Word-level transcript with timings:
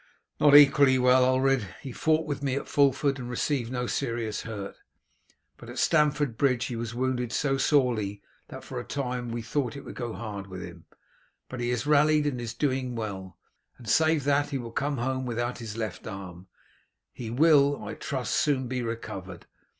"Not 0.39 0.55
equally 0.55 0.97
well, 0.97 1.23
Ulred. 1.23 1.75
He 1.79 1.91
fought 1.91 2.25
with 2.25 2.41
me 2.41 2.55
at 2.55 2.67
Fulford 2.67 3.19
and 3.19 3.29
received 3.29 3.71
no 3.71 3.85
serious 3.85 4.41
hurt, 4.41 4.75
but 5.57 5.69
at 5.69 5.77
Stamford 5.77 6.37
Bridge 6.39 6.65
he 6.65 6.75
was 6.75 6.95
wounded 6.95 7.31
so 7.31 7.59
sorely 7.59 8.19
that 8.47 8.63
for 8.63 8.79
a 8.79 8.83
time 8.83 9.29
we 9.29 9.43
thought 9.43 9.75
it 9.75 9.85
would 9.85 9.93
go 9.93 10.13
hard 10.13 10.47
with 10.47 10.63
him; 10.63 10.85
but 11.49 11.59
he 11.59 11.69
has 11.69 11.85
rallied 11.85 12.25
and 12.25 12.41
is 12.41 12.55
doing 12.55 12.95
well, 12.95 13.37
and 13.77 13.87
save 13.87 14.23
that 14.23 14.49
he 14.49 14.57
will 14.57 14.71
come 14.71 14.97
home 14.97 15.23
without 15.27 15.59
his 15.59 15.77
left 15.77 16.07
arm, 16.07 16.47
he 17.13 17.29
will, 17.29 17.79
I 17.85 17.93
trust, 17.93 18.35
soon 18.35 18.67
be 18.67 18.81
recovered. 18.81 19.45